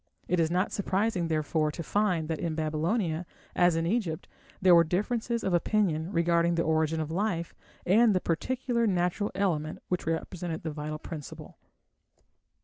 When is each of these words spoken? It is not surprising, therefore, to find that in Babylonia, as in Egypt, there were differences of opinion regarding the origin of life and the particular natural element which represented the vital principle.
It 0.27 0.39
is 0.39 0.49
not 0.49 0.71
surprising, 0.71 1.27
therefore, 1.27 1.69
to 1.69 1.83
find 1.83 2.27
that 2.27 2.39
in 2.39 2.55
Babylonia, 2.55 3.23
as 3.55 3.75
in 3.75 3.85
Egypt, 3.85 4.27
there 4.59 4.73
were 4.73 4.83
differences 4.83 5.43
of 5.43 5.53
opinion 5.53 6.11
regarding 6.11 6.55
the 6.55 6.63
origin 6.63 6.99
of 6.99 7.11
life 7.11 7.53
and 7.85 8.15
the 8.15 8.19
particular 8.19 8.87
natural 8.87 9.29
element 9.35 9.77
which 9.89 10.07
represented 10.07 10.63
the 10.63 10.71
vital 10.71 10.97
principle. 10.97 11.59